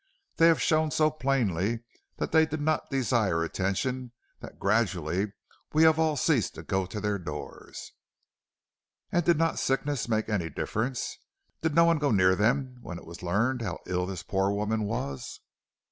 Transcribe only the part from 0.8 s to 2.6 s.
so plainly that they did